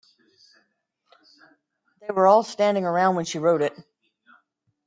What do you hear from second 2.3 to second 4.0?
standing around when she wrote it.